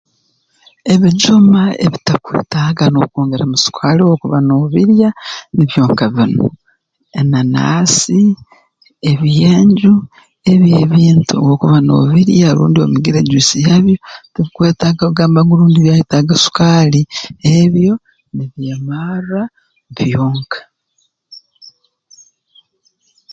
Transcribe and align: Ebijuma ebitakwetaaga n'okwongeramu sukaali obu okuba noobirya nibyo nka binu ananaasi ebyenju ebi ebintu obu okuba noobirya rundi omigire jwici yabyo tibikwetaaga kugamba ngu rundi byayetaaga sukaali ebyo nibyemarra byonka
Ebijuma 0.93 1.61
ebitakwetaaga 1.85 2.85
n'okwongeramu 2.89 3.55
sukaali 3.63 3.99
obu 4.01 4.13
okuba 4.15 4.37
noobirya 4.43 5.09
nibyo 5.55 5.81
nka 5.89 6.07
binu 6.15 6.47
ananaasi 7.19 8.21
ebyenju 9.11 9.93
ebi 10.51 10.69
ebintu 10.83 11.33
obu 11.37 11.51
okuba 11.55 11.77
noobirya 11.85 12.47
rundi 12.57 12.77
omigire 12.81 13.19
jwici 13.29 13.57
yabyo 13.67 13.97
tibikwetaaga 14.33 15.03
kugamba 15.09 15.39
ngu 15.41 15.53
rundi 15.59 15.79
byayetaaga 15.81 16.35
sukaali 16.45 17.01
ebyo 17.61 17.93
nibyemarra 18.35 19.43
byonka 19.95 20.59